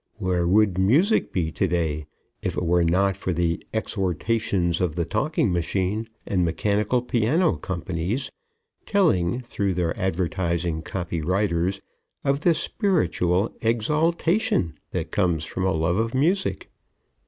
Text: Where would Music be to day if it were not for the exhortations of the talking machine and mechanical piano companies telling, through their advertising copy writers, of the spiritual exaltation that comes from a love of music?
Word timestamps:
Where 0.17 0.47
would 0.47 0.79
Music 0.79 1.31
be 1.31 1.51
to 1.51 1.67
day 1.67 2.07
if 2.41 2.57
it 2.57 2.65
were 2.65 2.83
not 2.83 3.15
for 3.15 3.33
the 3.33 3.63
exhortations 3.71 4.81
of 4.81 4.95
the 4.95 5.05
talking 5.05 5.51
machine 5.51 6.07
and 6.25 6.43
mechanical 6.43 7.03
piano 7.03 7.55
companies 7.57 8.31
telling, 8.87 9.41
through 9.41 9.75
their 9.75 9.95
advertising 10.01 10.81
copy 10.81 11.21
writers, 11.21 11.81
of 12.23 12.39
the 12.39 12.55
spiritual 12.55 13.55
exaltation 13.61 14.73
that 14.89 15.11
comes 15.11 15.45
from 15.45 15.65
a 15.67 15.71
love 15.71 15.97
of 15.97 16.15
music? 16.15 16.71